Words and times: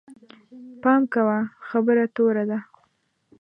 پام 0.81 1.01
کوه، 1.13 1.37
خبره 1.67 2.05
توره 2.15 2.43
ده 2.49 2.59